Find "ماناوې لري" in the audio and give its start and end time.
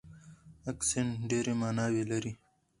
1.61-2.33